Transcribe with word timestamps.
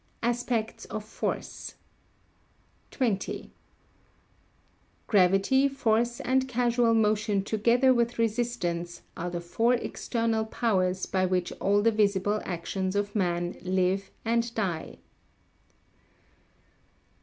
[Sidenote: 0.23 0.29
Aspects 0.35 0.85
of 0.85 1.03
Force] 1.05 1.75
20. 2.89 3.51
Gravity, 5.05 5.67
force 5.67 6.19
and 6.21 6.47
casual 6.47 6.95
motion 6.95 7.43
together 7.43 7.93
with 7.93 8.17
resistance 8.17 9.03
are 9.15 9.29
the 9.29 9.39
four 9.39 9.75
external 9.75 10.45
powers 10.45 11.05
by 11.05 11.27
which 11.27 11.51
all 11.61 11.83
the 11.83 11.91
visible 11.91 12.41
actions 12.45 12.95
of 12.95 13.15
man 13.15 13.57
live 13.61 14.09
and 14.25 14.51
die. 14.55 14.97